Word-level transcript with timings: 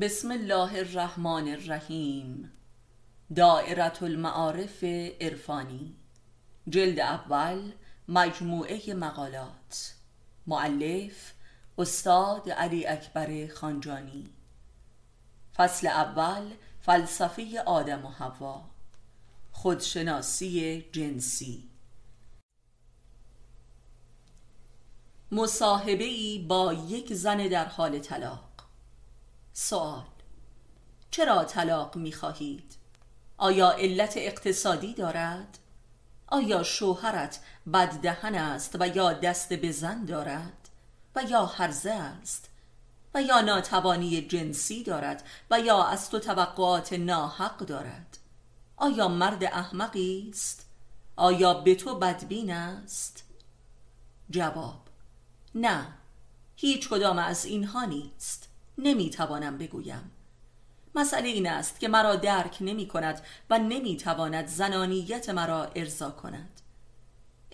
بسم 0.00 0.30
الله 0.32 0.78
الرحمن 0.78 1.48
الرحیم. 1.48 2.52
دائرة 3.36 3.98
المعارف 4.02 4.84
عرفانی. 5.20 5.96
جلد 6.68 7.00
اول 7.00 7.72
مجموعه 8.08 8.94
مقالات. 8.94 9.92
معلف 10.46 11.34
استاد 11.78 12.50
علی 12.50 12.86
اکبر 12.86 13.46
خانجانی. 13.54 14.30
فصل 15.56 15.86
اول 15.86 16.50
فلسفه 16.80 17.62
آدم 17.66 18.04
و 18.04 18.08
حوا. 18.08 18.64
خودشناسی 19.52 20.84
جنسی. 20.92 21.68
مصاحبه 25.32 26.04
ای 26.04 26.38
با 26.48 26.72
یک 26.72 27.14
زن 27.14 27.48
در 27.48 27.64
حال 27.64 27.98
طلاق. 27.98 28.51
سوال 29.52 30.04
چرا 31.10 31.44
طلاق 31.44 31.96
می 31.96 32.12
خواهید؟ 32.12 32.76
آیا 33.38 33.70
علت 33.70 34.12
اقتصادی 34.16 34.94
دارد؟ 34.94 35.58
آیا 36.26 36.62
شوهرت 36.62 37.40
بددهن 37.72 38.34
است 38.34 38.76
و 38.80 38.96
یا 38.96 39.12
دست 39.12 39.52
به 39.52 39.72
زن 39.72 40.04
دارد؟ 40.04 40.68
و 41.16 41.22
یا 41.22 41.46
هرزه 41.46 41.90
است؟ 41.92 42.50
و 43.14 43.22
یا 43.22 43.40
ناتوانی 43.40 44.22
جنسی 44.22 44.82
دارد 44.82 45.24
و 45.50 45.60
یا 45.60 45.84
از 45.84 46.10
تو 46.10 46.18
توقعات 46.18 46.92
ناحق 46.92 47.58
دارد؟ 47.58 48.18
آیا 48.76 49.08
مرد 49.08 49.44
احمقی 49.44 50.28
است؟ 50.30 50.66
آیا 51.16 51.54
به 51.54 51.74
تو 51.74 51.98
بدبین 51.98 52.52
است؟ 52.52 53.24
جواب 54.30 54.80
نه 55.54 55.86
هیچ 56.56 56.88
کدام 56.88 57.18
از 57.18 57.44
اینها 57.44 57.84
نیست 57.84 58.51
نمی‌توانم 58.78 59.58
بگویم. 59.58 60.10
مسئله 60.94 61.28
این 61.28 61.48
است 61.48 61.80
که 61.80 61.88
مرا 61.88 62.16
درک 62.16 62.56
نمی 62.60 62.88
کند 62.88 63.22
و 63.50 63.58
نمی‌تواند 63.58 64.46
زنانیت 64.46 65.30
مرا 65.30 65.64
ارضا 65.64 66.10
کند. 66.10 66.60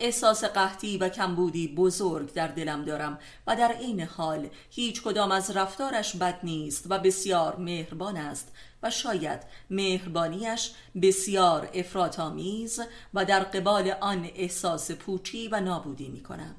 احساس 0.00 0.44
قحطی 0.44 0.98
و 0.98 1.08
کمبودی 1.08 1.68
بزرگ 1.68 2.32
در 2.32 2.48
دلم 2.48 2.84
دارم 2.84 3.18
و 3.46 3.56
در 3.56 3.72
عین 3.72 4.00
حال 4.00 4.48
هیچ 4.70 5.02
کدام 5.02 5.32
از 5.32 5.50
رفتارش 5.50 6.16
بد 6.16 6.40
نیست 6.42 6.86
و 6.88 6.98
بسیار 6.98 7.56
مهربان 7.56 8.16
است 8.16 8.52
و 8.82 8.90
شاید 8.90 9.40
مهربانیش 9.70 10.70
بسیار 11.02 11.70
افراطآمیز 11.74 12.80
و 13.14 13.24
در 13.24 13.40
قبال 13.40 13.90
آن 14.00 14.30
احساس 14.34 14.90
پوچی 14.90 15.48
و 15.48 15.60
نابودی 15.60 16.08
می 16.08 16.22
کنم 16.22 16.54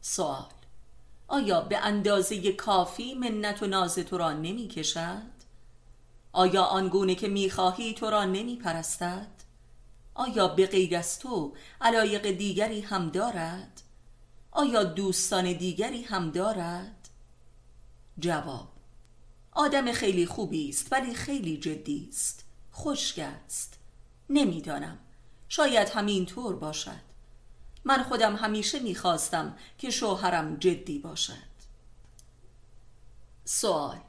سوال 0.00 0.61
آیا 1.32 1.60
به 1.60 1.78
اندازه 1.78 2.52
کافی 2.52 3.14
منت 3.14 3.62
و 3.62 3.66
ناز 3.66 3.94
تو 3.94 4.18
را 4.18 4.32
نمی 4.32 4.68
کشد؟ 4.68 5.32
آیا 6.32 6.62
آنگونه 6.62 7.14
که 7.14 7.28
می 7.28 7.50
خواهی 7.50 7.94
تو 7.94 8.10
را 8.10 8.24
نمی 8.24 8.56
پرستد؟ 8.56 9.30
آیا 10.14 10.48
به 10.48 10.66
غیر 10.66 10.96
از 10.96 11.18
تو 11.18 11.54
علایق 11.80 12.30
دیگری 12.30 12.80
هم 12.80 13.08
دارد؟ 13.08 13.82
آیا 14.50 14.84
دوستان 14.84 15.52
دیگری 15.52 16.02
هم 16.02 16.30
دارد؟ 16.30 17.08
جواب 18.18 18.68
آدم 19.52 19.92
خیلی 19.92 20.26
خوبی 20.26 20.68
است 20.68 20.92
ولی 20.92 21.14
خیلی 21.14 21.56
جدی 21.56 22.08
است 22.08 22.44
خشک 22.74 23.18
است 23.18 23.78
نمی‌دانم 24.30 24.98
شاید 25.48 25.88
همین 25.88 26.26
طور 26.26 26.56
باشد 26.56 27.11
من 27.84 28.02
خودم 28.02 28.36
همیشه 28.36 28.78
می‌خواستم 28.78 29.56
که 29.78 29.90
شوهرم 29.90 30.56
جدی 30.56 30.98
باشد 30.98 31.52
سوال 33.44 34.00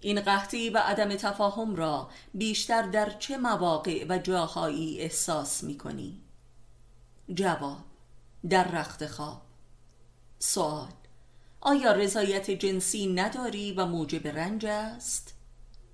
این 0.00 0.20
قحطی 0.20 0.70
و 0.70 0.78
عدم 0.78 1.16
تفاهم 1.16 1.76
را 1.76 2.10
بیشتر 2.34 2.82
در 2.82 3.10
چه 3.10 3.36
مواقع 3.36 4.06
و 4.08 4.18
جاهایی 4.18 5.00
احساس 5.00 5.64
می‌کنی؟ 5.64 6.20
جواب 7.34 7.78
در 8.48 8.68
رخت 8.68 9.06
خواب 9.06 9.42
سوال 10.38 10.92
آیا 11.60 11.92
رضایت 11.92 12.50
جنسی 12.50 13.06
نداری 13.06 13.72
و 13.72 13.86
موجب 13.86 14.28
رنج 14.28 14.66
است؟ 14.66 15.34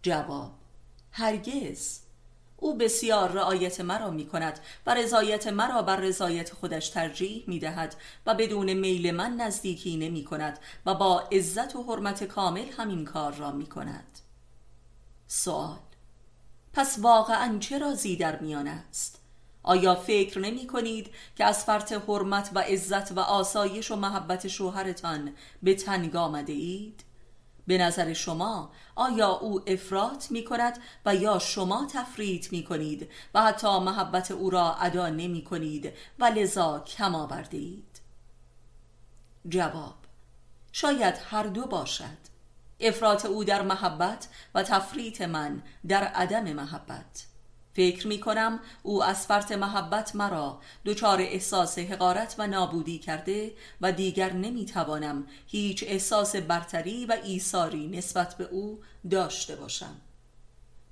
جواب 0.03 0.53
هرگز 1.11 2.01
او 2.57 2.77
بسیار 2.77 3.33
رعایت 3.33 3.81
مرا 3.81 4.11
می 4.11 4.27
کند 4.27 4.61
و 4.87 4.95
رضایت 4.95 5.47
مرا 5.47 5.83
بر 5.83 5.97
رضایت 5.97 6.53
خودش 6.53 6.89
ترجیح 6.89 7.45
می 7.47 7.59
دهد 7.59 7.97
و 8.27 8.35
بدون 8.35 8.73
میل 8.73 9.11
من 9.11 9.37
نزدیکی 9.37 9.97
نمی 9.97 10.25
کند 10.25 10.59
و 10.87 10.95
با 10.95 11.21
عزت 11.33 11.77
و 11.77 11.83
حرمت 11.83 12.25
کامل 12.25 12.67
همین 12.79 13.05
کار 13.05 13.35
را 13.35 13.51
می 13.51 13.67
کند 13.67 14.19
سوال 15.27 15.79
پس 16.73 16.99
واقعا 16.99 17.59
چه 17.59 17.79
رازی 17.79 18.17
در 18.17 18.41
میان 18.41 18.69
است؟ 18.69 19.21
آیا 19.63 19.95
فکر 19.95 20.39
نمی 20.39 20.67
کنید 20.67 21.11
که 21.37 21.45
از 21.45 21.65
فرط 21.65 21.93
حرمت 21.93 22.51
و 22.55 22.59
عزت 22.59 23.13
و 23.13 23.21
آسایش 23.21 23.91
و 23.91 23.97
محبت 23.97 24.49
شوهرتان 24.49 25.35
به 25.63 25.75
تنگ 25.75 26.17
آمده 26.17 26.53
اید؟ 26.53 27.05
به 27.67 27.79
نظر 27.79 28.13
شما 28.13 28.71
آیا 28.95 29.29
او 29.29 29.71
افراط 29.71 30.31
می 30.31 30.45
کند 30.45 30.79
و 31.07 31.15
یا 31.15 31.39
شما 31.39 31.87
تفریط 31.93 32.53
می 32.53 32.65
کنید 32.65 33.11
و 33.35 33.43
حتی 33.43 33.79
محبت 33.79 34.31
او 34.31 34.51
را 34.51 34.75
ادا 34.75 35.09
نمی 35.09 35.45
کنید 35.45 35.93
و 36.19 36.25
لذا 36.25 36.81
کم 36.81 37.15
آورده 37.15 37.63
جواب 39.49 39.95
شاید 40.73 41.15
هر 41.31 41.43
دو 41.43 41.67
باشد. 41.67 42.37
افراط 42.81 43.27
او 43.27 43.45
در 43.45 43.63
محبت 43.63 44.29
و 44.55 44.63
تفریط 44.63 45.23
من 45.23 45.63
در 45.89 46.05
عدم 46.05 46.53
محبت. 46.53 47.27
فکر 47.77 48.07
می 48.07 48.21
کنم 48.21 48.61
او 48.83 49.05
از 49.05 49.27
فرط 49.27 49.53
محبت 49.53 50.17
مرا 50.17 50.61
دچار 50.85 51.21
احساس 51.21 51.79
حقارت 51.79 52.35
و 52.39 52.47
نابودی 52.47 52.99
کرده 52.99 53.53
و 53.81 53.93
دیگر 53.93 54.33
نمی 54.33 54.67
توانم 54.67 55.27
هیچ 55.47 55.85
احساس 55.87 56.37
برتری 56.37 57.07
و 57.07 57.17
ایثاری 57.25 57.89
نسبت 57.89 58.35
به 58.35 58.45
او 58.45 58.81
داشته 59.11 59.57
باشم. 59.57 59.97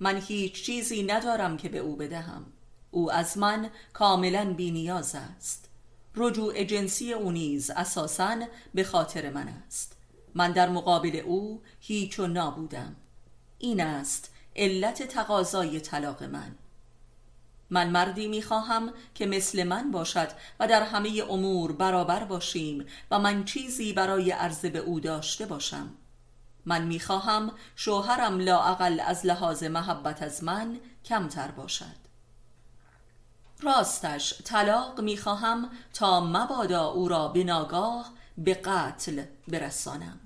من 0.00 0.16
هیچ 0.16 0.64
چیزی 0.64 1.02
ندارم 1.02 1.56
که 1.56 1.68
به 1.68 1.78
او 1.78 1.96
بدهم. 1.96 2.46
او 2.90 3.12
از 3.12 3.38
من 3.38 3.70
کاملا 3.92 4.54
بینیاز 4.54 5.14
است. 5.14 5.68
رجوع 6.16 6.64
جنسی 6.64 7.12
او 7.12 7.32
نیز 7.32 7.70
اساساً 7.70 8.36
به 8.74 8.84
خاطر 8.84 9.30
من 9.30 9.48
است. 9.48 9.96
من 10.34 10.52
در 10.52 10.68
مقابل 10.68 11.16
او 11.16 11.62
هیچ 11.80 12.18
و 12.18 12.26
نابودم. 12.26 12.96
این 13.58 13.80
است 13.80 14.30
علت 14.56 15.02
تقاضای 15.02 15.80
طلاق 15.80 16.22
من. 16.22 16.54
من 17.70 17.90
مردی 17.90 18.28
می‌خواهم 18.28 18.92
که 19.14 19.26
مثل 19.26 19.64
من 19.64 19.90
باشد 19.90 20.28
و 20.60 20.68
در 20.68 20.82
همه 20.82 21.22
امور 21.30 21.72
برابر 21.72 22.24
باشیم 22.24 22.86
و 23.10 23.18
من 23.18 23.44
چیزی 23.44 23.92
برای 23.92 24.30
عرض 24.30 24.66
به 24.66 24.78
او 24.78 25.00
داشته 25.00 25.46
باشم. 25.46 25.90
من 26.66 26.84
می‌خواهم 26.84 27.52
شوهرم 27.76 28.38
لاعقل 28.38 29.00
از 29.00 29.26
لحاظ 29.26 29.62
محبت 29.62 30.22
از 30.22 30.44
من 30.44 30.80
کمتر 31.04 31.48
باشد. 31.48 32.04
راستش 33.60 34.34
طلاق 34.44 35.00
می‌خواهم 35.00 35.70
تا 35.94 36.20
مبادا 36.20 36.84
او 36.84 37.08
را 37.08 37.28
به 37.28 37.44
ناگاه 37.44 38.10
به 38.38 38.54
قتل 38.54 39.22
برسانم. 39.48 40.20